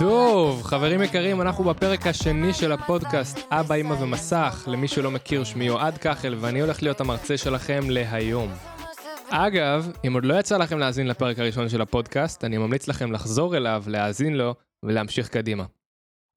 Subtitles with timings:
[0.00, 4.64] טוב, חברים יקרים, אנחנו בפרק השני של הפודקאסט אבא, אמא ומסך.
[4.66, 8.50] למי שלא מכיר, שמי אוהד כחל, ואני הולך להיות המרצה שלכם להיום.
[9.30, 13.56] אגב, אם עוד לא יצא לכם להאזין לפרק הראשון של הפודקאסט, אני ממליץ לכם לחזור
[13.56, 15.64] אליו, להאזין לו ולהמשיך קדימה.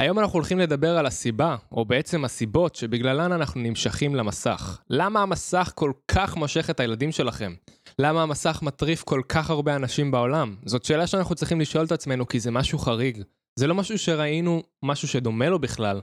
[0.02, 4.82] היום אנחנו הולכים לדבר על הסיבה, או בעצם הסיבות, שבגללן אנחנו נמשכים למסך.
[4.90, 7.54] למה המסך כל כך מושך את הילדים שלכם?
[8.00, 10.56] למה המסך מטריף כל כך הרבה אנשים בעולם?
[10.66, 13.24] זאת שאלה שאנחנו צריכים לשאול את עצמנו, כי זה משהו חריג.
[13.60, 16.02] זה לא משהו שראינו, משהו שדומה לו בכלל.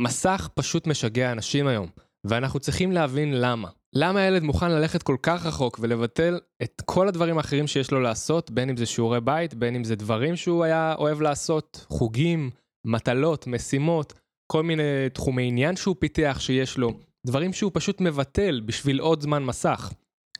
[0.00, 1.88] מסך פשוט משגע אנשים היום,
[2.24, 3.68] ואנחנו צריכים להבין למה.
[3.94, 8.50] למה הילד מוכן ללכת כל כך רחוק ולבטל את כל הדברים האחרים שיש לו לעשות,
[8.50, 12.50] בין אם זה שיעורי בית, בין אם זה דברים שהוא היה אוהב לעשות, חוגים,
[12.86, 14.12] מטלות, משימות,
[14.52, 16.92] כל מיני תחומי עניין שהוא פיתח שיש לו,
[17.26, 19.92] דברים שהוא פשוט מבטל בשביל עוד זמן מסך.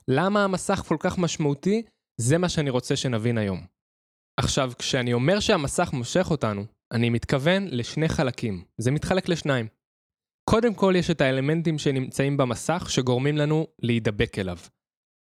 [0.08, 1.82] למה המסך כל כך משמעותי?
[2.20, 3.77] זה מה שאני רוצה שנבין היום.
[4.38, 8.64] עכשיו, כשאני אומר שהמסך מושך אותנו, אני מתכוון לשני חלקים.
[8.78, 9.66] זה מתחלק לשניים.
[10.50, 14.56] קודם כל יש את האלמנטים שנמצאים במסך שגורמים לנו להידבק אליו.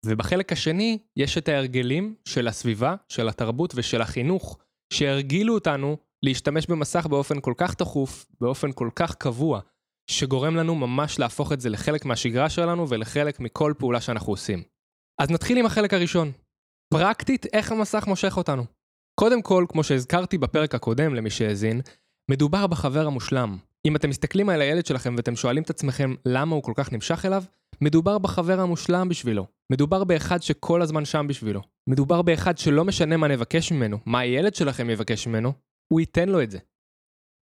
[0.06, 4.58] ובחלק השני יש את ההרגלים של הסביבה, של התרבות ושל החינוך,
[4.94, 9.60] שהרגילו אותנו להשתמש במסך באופן כל כך תכוף, באופן כל כך קבוע,
[10.12, 14.64] שגורם לנו ממש להפוך את זה לחלק מהשגרה שלנו ולחלק מכל פעולה שאנחנו עושים.
[15.22, 16.32] אז נתחיל עם החלק הראשון.
[16.94, 18.75] פרקטית, איך המסך מושך אותנו.
[19.20, 21.82] קודם כל, כמו שהזכרתי בפרק הקודם למי שהאזין,
[22.32, 23.58] מדובר בחבר המושלם.
[23.88, 27.26] אם אתם מסתכלים על הילד שלכם ואתם שואלים את עצמכם למה הוא כל כך נמשך
[27.26, 27.44] אליו,
[27.82, 29.48] מדובר בחבר המושלם בשבילו.
[29.72, 31.62] מדובר באחד שכל הזמן שם בשבילו.
[31.90, 35.54] מדובר באחד שלא משנה מה נבקש ממנו, מה הילד שלכם יבקש ממנו,
[35.94, 36.60] הוא ייתן לו את זה.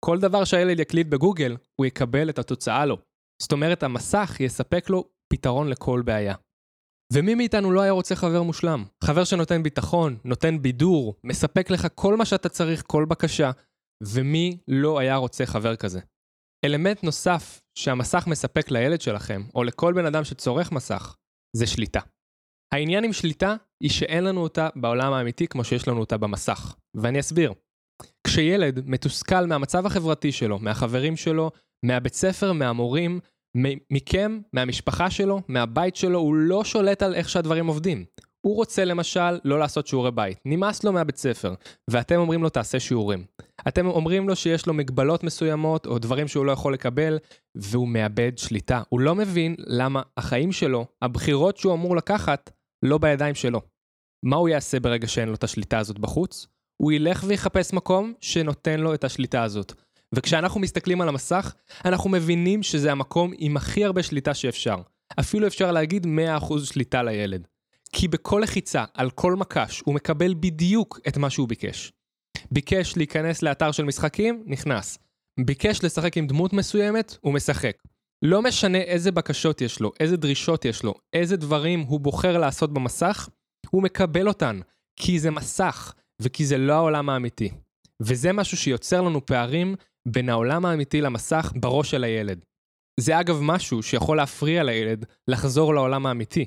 [0.06, 2.98] כל דבר שהילד יקליד בגוגל, הוא יקבל את התוצאה לו.
[3.42, 6.36] זאת אומרת, המסך יספק לו פתרון לכל בעיה.
[7.14, 8.86] ומי מאיתנו לא היה רוצה חבר מושלם?
[9.04, 13.52] חבר שנותן ביטחון, נותן בידור, מספק לך כל מה שאתה צריך, כל בקשה,
[14.04, 16.00] ומי לא היה רוצה חבר כזה?
[16.66, 21.16] אלמנט נוסף שהמסך מספק לילד שלכם, או לכל בן אדם שצורך מסך,
[21.58, 22.00] זה שליטה.
[22.74, 26.76] העניין עם שליטה היא שאין לנו אותה בעולם האמיתי כמו שיש לנו אותה במסך.
[26.96, 27.54] ואני אסביר.
[28.28, 31.52] כשילד מתוסכל מהמצב החברתי שלו, מהחברים שלו,
[31.86, 33.20] מהבית ספר, מהמורים,
[33.92, 38.06] מכם, מהמשפחה שלו, מהבית שלו, הוא לא שולט על איך שהדברים עובדים.
[38.42, 41.54] הוא רוצה למשל לא לעשות שיעורי בית, נמאס לו מהבית ספר,
[41.90, 43.26] ואתם אומרים לו תעשה שיעורים.
[43.68, 47.18] אתם אומרים לו שיש לו מגבלות מסוימות או דברים שהוא לא יכול לקבל,
[47.56, 48.82] והוא מאבד שליטה.
[48.90, 52.52] הוא לא מבין למה החיים שלו, הבחירות שהוא אמור לקחת,
[52.84, 53.62] לא בידיים שלו.
[54.26, 56.48] מה הוא יעשה ברגע שאין לו את השליטה הזאת בחוץ?
[56.82, 59.74] הוא ילך ויחפש מקום שנותן לו את השליטה הזאת.
[60.16, 61.54] וכשאנחנו מסתכלים על המסך,
[61.86, 64.76] אנחנו מבינים שזה המקום עם הכי הרבה שליטה שאפשר.
[65.20, 66.08] אפילו אפשר להגיד
[66.40, 67.48] 100% שליטה לילד.
[67.92, 71.92] כי בכל לחיצה, על כל מקש, הוא מקבל בדיוק את מה שהוא ביקש.
[72.52, 74.98] ביקש להיכנס לאתר של משחקים, נכנס.
[75.40, 77.78] ביקש לשחק עם דמות מסוימת, הוא משחק.
[78.22, 82.74] לא משנה איזה בקשות יש לו, איזה דרישות יש לו, איזה דברים הוא בוחר לעשות
[82.74, 83.30] במסך,
[83.70, 84.60] הוא מקבל אותן.
[84.96, 87.50] כי זה מסך, וכי זה לא העולם האמיתי.
[88.02, 89.76] וזה משהו שיוצר לנו פערים
[90.08, 92.46] בין העולם האמיתי למסך בראש של הילד.
[93.00, 96.46] זה אגב משהו שיכול להפריע לילד לחזור לעולם האמיתי.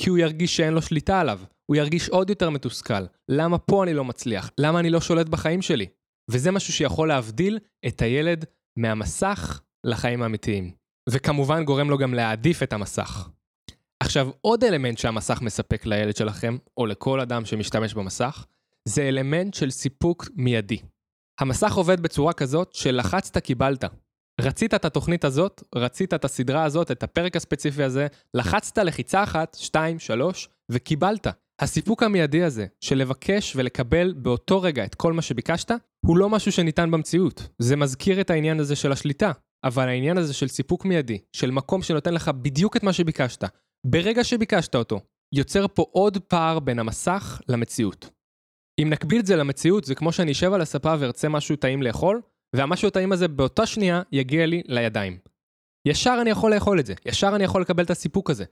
[0.00, 3.04] כי הוא ירגיש שאין לו שליטה עליו, הוא ירגיש עוד יותר מתוסכל.
[3.28, 4.50] למה פה אני לא מצליח?
[4.60, 5.86] למה אני לא שולט בחיים שלי?
[6.30, 8.44] וזה משהו שיכול להבדיל את הילד
[8.78, 10.72] מהמסך לחיים האמיתיים.
[11.10, 13.28] וכמובן גורם לו גם להעדיף את המסך.
[14.02, 18.46] עכשיו, עוד אלמנט שהמסך מספק לילד שלכם, או לכל אדם שמשתמש במסך,
[18.88, 20.78] זה אלמנט של סיפוק מיידי.
[21.40, 23.84] המסך עובד בצורה כזאת שלחצת קיבלת.
[24.40, 29.56] רצית את התוכנית הזאת, רצית את הסדרה הזאת, את הפרק הספציפי הזה, לחצת לחיצה אחת,
[29.60, 31.26] שתיים, שלוש, וקיבלת.
[31.60, 35.70] הסיפוק המיידי הזה, של לבקש ולקבל באותו רגע את כל מה שביקשת,
[36.06, 37.48] הוא לא משהו שניתן במציאות.
[37.58, 39.32] זה מזכיר את העניין הזה של השליטה,
[39.64, 43.44] אבל העניין הזה של סיפוק מיידי, של מקום שנותן לך בדיוק את מה שביקשת,
[43.86, 45.00] ברגע שביקשת אותו,
[45.34, 48.17] יוצר פה עוד פער בין המסך למציאות.
[48.82, 52.20] אם נקביל את זה למציאות, זה כמו שאני אשב על הספה וארצה משהו טעים לאכול,
[52.56, 55.18] והמשהו הטעים הזה באותה שנייה יגיע לי לידיים.
[55.88, 58.44] ישר אני יכול לאכול את זה, ישר אני יכול לקבל את הסיפוק הזה.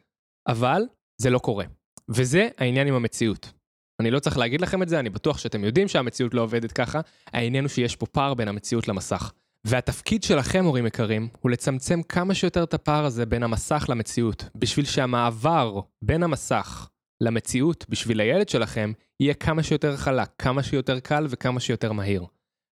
[0.48, 0.82] אבל
[1.18, 1.64] זה לא קורה.
[2.08, 3.52] וזה העניין עם המציאות.
[4.00, 7.00] אני לא צריך להגיד לכם את זה, אני בטוח שאתם יודעים שהמציאות לא עובדת ככה,
[7.26, 9.32] העניין הוא שיש פה פער בין המציאות למסך.
[9.64, 14.84] והתפקיד שלכם, הורים יקרים, הוא לצמצם כמה שיותר את הפער הזה בין המסך למציאות, בשביל
[14.84, 16.88] שהמעבר בין המסך
[17.20, 22.24] למציאות בשביל הילד שלכם יהיה כמה שיותר חלק, כמה שיותר קל וכמה שיותר מהיר.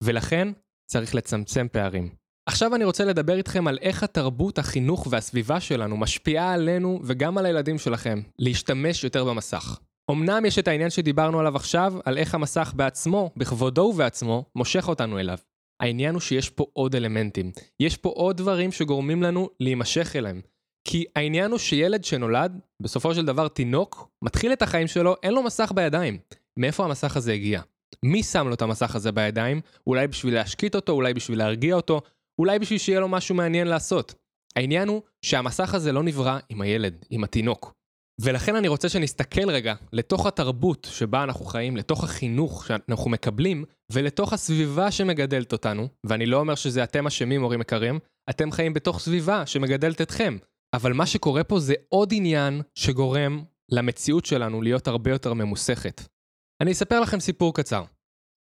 [0.05, 0.49] ולכן
[0.91, 2.09] צריך לצמצם פערים.
[2.47, 7.47] עכשיו אני רוצה לדבר איתכם על איך התרבות, החינוך והסביבה שלנו משפיעה עלינו וגם על
[7.47, 9.79] הילדים שלכם להשתמש יותר במסך.
[10.11, 15.19] אמנם יש את העניין שדיברנו עליו עכשיו, על איך המסך בעצמו, בכבודו ובעצמו, מושך אותנו
[15.19, 15.39] אליו.
[15.81, 17.53] העניין הוא שיש פה עוד אלמנטים.
[17.81, 20.41] יש פה עוד דברים שגורמים לנו להימשך אליהם.
[20.85, 25.43] כי העניין הוא שילד שנולד, בסופו של דבר תינוק, מתחיל את החיים שלו, אין לו
[25.43, 26.19] מסך בידיים.
[26.57, 27.61] מאיפה המסך הזה הגיע?
[28.03, 29.61] מי שם לו את המסך הזה בידיים?
[29.87, 32.01] אולי בשביל להשקיט אותו, אולי בשביל להרגיע אותו,
[32.41, 34.15] אולי בשביל שיהיה לו משהו מעניין לעשות.
[34.57, 37.73] העניין הוא שהמסך הזה לא נברא עם הילד, עם התינוק.
[38.21, 44.33] ולכן אני רוצה שנסתכל רגע לתוך התרבות שבה אנחנו חיים, לתוך החינוך שאנחנו מקבלים, ולתוך
[44.33, 47.99] הסביבה שמגדלת אותנו, ואני לא אומר שזה אתם אשמים, הורים יקרים,
[48.31, 50.37] אתם חיים בתוך סביבה שמגדלת אתכם.
[50.75, 56.03] אבל מה שקורה פה זה עוד עניין שגורם למציאות שלנו להיות הרבה יותר ממוסכת.
[56.63, 57.85] אני אספר לכם סיפור קצר.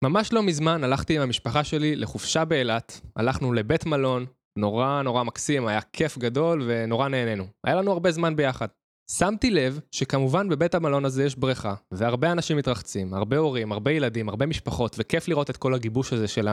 [0.05, 4.27] ממש לא מזמן הלכתי עם המשפחה שלי לחופשה באילת, הלכנו לבית מלון,
[4.59, 7.47] נורא נורא מקסים, היה כיף גדול ונורא נהנינו.
[7.67, 8.69] היה לנו הרבה זמן ביחד.
[9.11, 14.29] שמתי לב שכמובן בבית המלון הזה יש בריכה, והרבה אנשים מתרחצים, הרבה הורים, הרבה ילדים,
[14.29, 16.49] הרבה משפחות, וכיף לראות את כל הגיבוש הזה של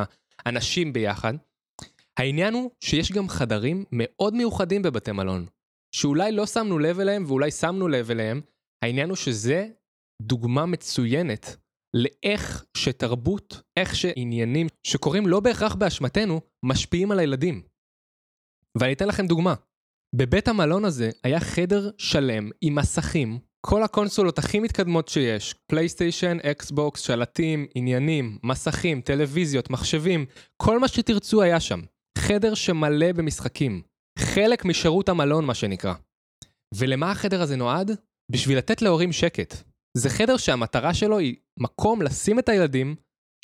[0.45, 1.33] האנשים ביחד.
[2.19, 5.45] העניין הוא שיש גם חדרים מאוד מיוחדים בבתי מלון,
[5.95, 8.41] שאולי לא שמנו לב אליהם ואולי שמנו לב אליהם,
[8.83, 9.67] העניין הוא שזה
[10.21, 11.55] דוגמה מצוינת
[11.93, 17.61] לאיך שתרבות, איך שעניינים שקורים לא בהכרח באשמתנו, משפיעים על הילדים.
[18.77, 19.53] ואני אתן לכם דוגמה.
[20.15, 26.99] בבית המלון הזה היה חדר שלם עם מסכים, כל הקונסולות הכי מתקדמות שיש, פלייסטיישן, אקסבוקס,
[26.99, 30.25] שלטים, עניינים, מסכים, טלוויזיות, מחשבים,
[30.57, 31.79] כל מה שתרצו היה שם.
[32.17, 33.92] חדר שמלא במשחקים.
[34.35, 35.93] חלק משירות המלון, מה שנקרא.
[36.75, 37.91] ולמה החדר הזה נועד?
[38.31, 39.53] בשביל לתת להורים שקט.
[39.97, 42.95] זה חדר שהמטרה שלו היא מקום לשים את הילדים,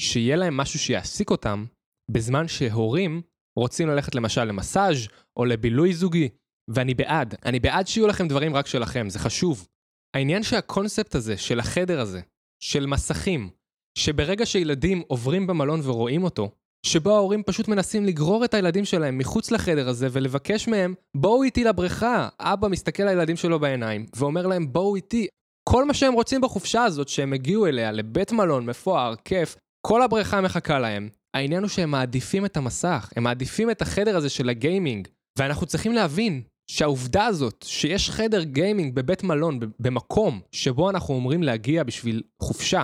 [0.01, 1.65] שיהיה להם משהו שיעסיק אותם,
[2.11, 3.21] בזמן שהורים
[3.59, 5.07] רוצים ללכת למשל למסאז'
[5.37, 6.29] או לבילוי זוגי,
[6.73, 9.67] ואני בעד, אני בעד שיהיו לכם דברים רק שלכם, זה חשוב.
[10.15, 12.21] העניין שהקונספט הזה, של החדר הזה,
[12.63, 13.49] של מסכים,
[13.97, 16.51] שברגע שילדים עוברים במלון ורואים אותו,
[16.85, 21.63] שבו ההורים פשוט מנסים לגרור את הילדים שלהם מחוץ לחדר הזה ולבקש מהם, בואו איתי
[21.63, 22.29] לבריכה.
[22.39, 25.27] אבא מסתכל לילדים שלו בעיניים ואומר להם, בואו איתי.
[25.69, 29.55] כל מה שהם רוצים בחופשה הזאת שהם הגיעו אליה, לבית מלון מפואר, כיף,
[29.87, 31.09] כל הבריכה מחכה להם.
[31.33, 35.07] העניין הוא שהם מעדיפים את המסך, הם מעדיפים את החדר הזה של הגיימינג.
[35.39, 36.41] ואנחנו צריכים להבין
[36.71, 42.83] שהעובדה הזאת, שיש חדר גיימינג בבית מלון, במקום שבו אנחנו אומרים להגיע בשביל חופשה,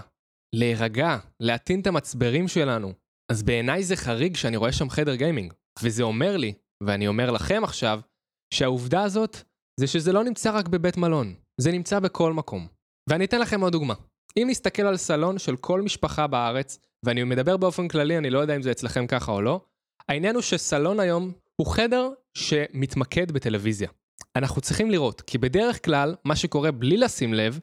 [0.56, 2.94] להירגע, להטעין את המצברים שלנו,
[3.32, 5.54] אז בעיניי זה חריג שאני רואה שם חדר גיימינג.
[5.84, 8.00] וזה אומר לי, ואני אומר לכם עכשיו,
[8.54, 9.38] שהעובדה הזאת
[9.80, 12.68] זה שזה לא נמצא רק בבית מלון, זה נמצא בכל מקום.
[13.10, 13.94] ואני אתן לכם עוד דוגמה.
[14.38, 18.56] אם נסתכל על סלון של כל משפחה בארץ, ואני מדבר באופן כללי, אני לא יודע
[18.56, 19.62] אם זה אצלכם ככה או לא,
[20.10, 23.90] העניין הוא שסלון היום הוא חדר שמתמקד בטלוויזיה.
[24.36, 27.60] אנחנו צריכים לראות, כי בדרך כלל, מה שקורה בלי לשים לב,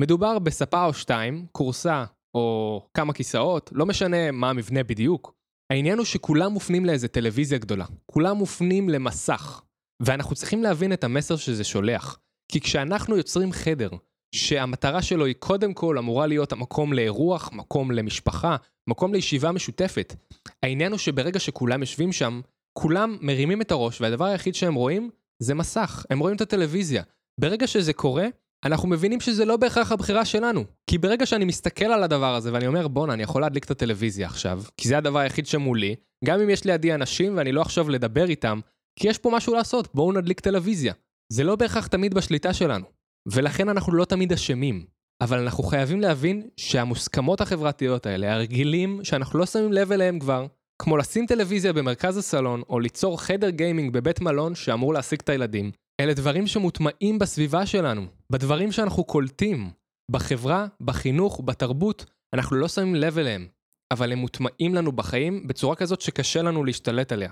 [0.00, 2.04] מדובר בספה או שתיים, כורסה
[2.34, 5.34] או כמה כיסאות, לא משנה מה המבנה בדיוק.
[5.72, 7.84] העניין הוא שכולם מופנים לאיזה טלוויזיה גדולה.
[8.06, 9.62] כולם מופנים למסך.
[10.02, 12.18] ואנחנו צריכים להבין את המסר שזה שולח.
[12.52, 13.90] כי כשאנחנו יוצרים חדר,
[14.34, 18.56] שהמטרה שלו היא קודם כל אמורה להיות המקום לאירוח, מקום למשפחה,
[18.90, 20.14] מקום לישיבה משותפת.
[20.62, 22.40] העניין הוא שברגע שכולם יושבים שם,
[22.78, 25.10] כולם מרימים את הראש, והדבר היחיד שהם רואים
[25.42, 27.02] זה מסך, הם רואים את הטלוויזיה.
[27.40, 28.26] ברגע שזה קורה,
[28.64, 30.64] אנחנו מבינים שזה לא בהכרח הבחירה שלנו.
[30.86, 34.26] כי ברגע שאני מסתכל על הדבר הזה ואני אומר, בואנה, אני יכול להדליק את הטלוויזיה
[34.26, 35.94] עכשיו, כי זה הדבר היחיד שמולי,
[36.24, 38.60] גם אם יש לידי אנשים ואני לא עכשיו לדבר איתם,
[38.98, 40.92] כי יש פה משהו לעשות, בואו נדליק טלוויזיה.
[41.32, 42.84] זה לא בהכרח תמיד בשליטה שלנו.
[43.26, 44.84] ולכן אנחנו לא תמיד אשמים.
[45.20, 50.46] אבל אנחנו חייבים להבין שהמוסכמות החברתיות האלה, הרגילים שאנחנו לא שמים לב אליהם כבר,
[50.82, 55.70] כמו לשים טלוויזיה במרכז הסלון, או ליצור חדר גיימינג בבית מלון שאמור להעסיק את הילדים,
[56.00, 59.70] אלה דברים שמוטמעים בסביבה שלנו, בדברים שאנחנו קולטים,
[60.10, 63.48] בחברה, בחינוך, בתרבות, אנחנו לא שמים לב אליהם,
[63.92, 67.30] אבל הם מוטמעים לנו בחיים בצורה כזאת שקשה לנו להשתלט עליה.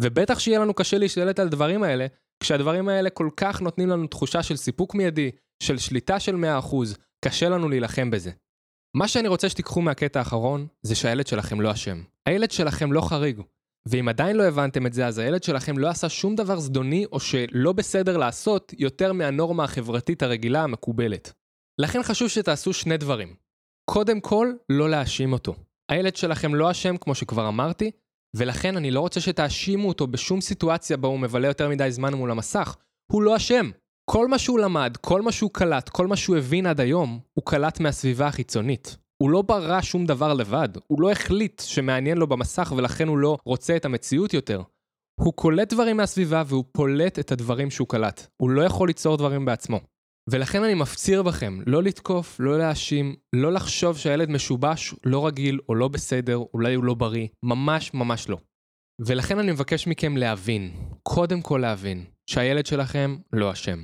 [0.00, 2.06] ובטח שיהיה לנו קשה להשתלט על הדברים האלה,
[2.42, 5.30] כשהדברים האלה כל כך נותנים לנו תחושה של סיפוק מיידי,
[5.62, 6.76] של שליטה של 100%,
[7.24, 8.30] קשה לנו להילחם בזה.
[8.96, 12.02] מה שאני רוצה שתיקחו מהקטע האחרון, זה שהילד שלכם לא אשם.
[12.26, 13.40] הילד שלכם לא חריג.
[13.88, 17.20] ואם עדיין לא הבנתם את זה, אז הילד שלכם לא עשה שום דבר זדוני או
[17.20, 21.32] שלא בסדר לעשות יותר מהנורמה החברתית הרגילה המקובלת.
[21.80, 23.34] לכן חשוב שתעשו שני דברים.
[23.90, 25.54] קודם כל, לא להאשים אותו.
[25.90, 27.90] הילד שלכם לא אשם, כמו שכבר אמרתי,
[28.36, 32.30] ולכן אני לא רוצה שתאשימו אותו בשום סיטואציה בה הוא מבלה יותר מדי זמן מול
[32.30, 32.76] המסך.
[33.12, 33.70] הוא לא אשם.
[34.10, 37.44] כל מה שהוא למד, כל מה שהוא קלט, כל מה שהוא הבין עד היום, הוא
[37.44, 38.96] קלט מהסביבה החיצונית.
[39.22, 43.38] הוא לא ברא שום דבר לבד, הוא לא החליט שמעניין לו במסך ולכן הוא לא
[43.44, 44.62] רוצה את המציאות יותר.
[45.20, 48.26] הוא קולט דברים מהסביבה והוא פולט את הדברים שהוא קלט.
[48.36, 49.80] הוא לא יכול ליצור דברים בעצמו.
[50.30, 55.74] ולכן אני מפציר בכם לא לתקוף, לא להאשים, לא לחשוב שהילד משובש, לא רגיל או
[55.74, 58.38] לא בסדר, אולי הוא לא בריא, ממש ממש לא.
[59.06, 63.82] ולכן אני מבקש מכם להבין, קודם כל להבין, שהילד שלכם לא אשם.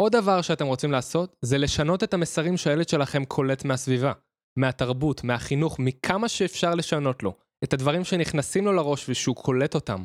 [0.00, 4.12] עוד דבר שאתם רוצים לעשות, זה לשנות את המסרים שהילד שלכם קולט מהסביבה,
[4.58, 7.34] מהתרבות, מהחינוך, מכמה שאפשר לשנות לו,
[7.64, 10.04] את הדברים שנכנסים לו לראש ושהוא קולט אותם,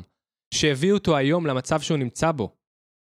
[0.54, 2.56] שהביאו אותו היום למצב שהוא נמצא בו.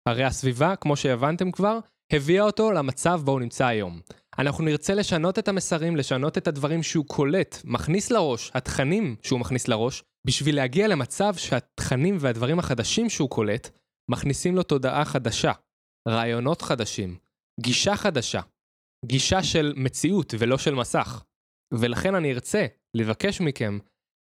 [0.09, 1.79] הרי הסביבה, כמו שהבנתם כבר,
[2.13, 4.01] הביאה אותו למצב בו הוא נמצא היום.
[4.39, 9.67] אנחנו נרצה לשנות את המסרים, לשנות את הדברים שהוא קולט, מכניס לראש, התכנים שהוא מכניס
[9.67, 13.69] לראש, בשביל להגיע למצב שהתכנים והדברים החדשים שהוא קולט,
[14.11, 15.51] מכניסים לו תודעה חדשה,
[16.07, 17.17] רעיונות חדשים,
[17.59, 18.41] גישה חדשה,
[19.05, 21.23] גישה של מציאות ולא של מסך.
[21.73, 23.79] ולכן אני ארצה לבקש מכם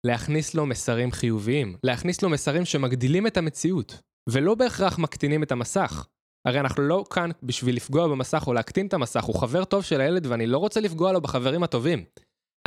[0.06, 4.00] להכניס לו מסרים חיוביים, להכניס לו מסרים שמגדילים את המציאות,
[4.30, 6.06] ולא בהכרח מקטינים את המסך.
[6.46, 10.00] הרי אנחנו לא כאן בשביל לפגוע במסך או להקטין את המסך, הוא חבר טוב של
[10.00, 12.04] הילד ואני לא רוצה לפגוע לו בחברים הטובים.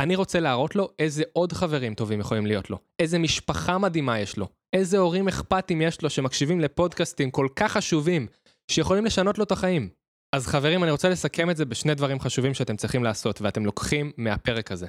[0.00, 4.36] אני רוצה להראות לו איזה עוד חברים טובים יכולים להיות לו, איזה משפחה מדהימה יש
[4.36, 8.26] לו, איזה הורים אכפתים יש לו שמקשיבים לפודקאסטים כל כך חשובים,
[8.70, 9.88] שיכולים לשנות לו את החיים.
[10.36, 14.12] אז חברים, אני רוצה לסכם את זה בשני דברים חשובים שאתם צריכים לעשות, ואתם לוקחים
[14.16, 14.86] מהפרק הזה.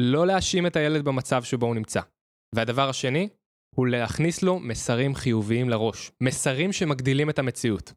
[0.00, 2.00] לא להאשים את הילד במצב שבו הוא נמצא.
[2.54, 3.28] והדבר השני,
[3.76, 6.10] הוא להכניס לו מסרים חיוביים לראש.
[6.20, 7.92] מסרים שמגדילים את המציאות.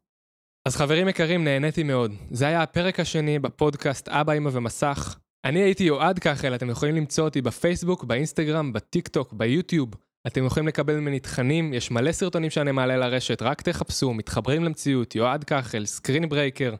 [0.67, 2.11] אז חברים יקרים, נהניתי מאוד.
[2.31, 5.19] זה היה הפרק השני בפודקאסט אבא, אמא ומסך.
[5.45, 9.89] אני הייתי יועד כחל, אתם יכולים למצוא אותי בפייסבוק, באינסטגרם, בטיק טוק, ביוטיוב.
[10.27, 15.15] אתם יכולים לקבל ממני תכנים, יש מלא סרטונים שאני מעלה לרשת, רק תחפשו, מתחברים למציאות,
[15.15, 16.75] יועד כחל, Screen Breaker.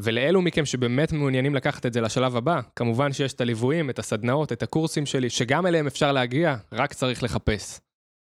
[0.00, 4.52] ולאלו מכם שבאמת מעוניינים לקחת את זה לשלב הבא, כמובן שיש את הליוויים, את הסדנאות,
[4.52, 7.80] את הקורסים שלי, שגם אליהם אפשר להגיע, רק צריך לחפש.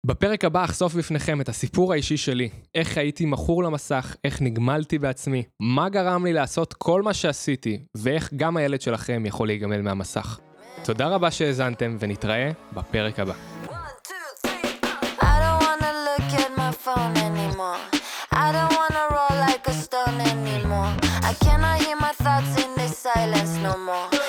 [0.06, 5.44] בפרק הבא אחשוף בפניכם את הסיפור האישי שלי, איך הייתי מכור למסך, איך נגמלתי בעצמי,
[5.62, 10.40] מה גרם לי לעשות כל מה שעשיתי, ואיך גם הילד שלכם יכול להיגמל מהמסך.
[10.84, 13.61] תודה רבה שהאזנתם, ונתראה בפרק הבא.
[20.28, 20.94] anymore.
[21.24, 24.21] I cannot hear my thoughts in this silence no more.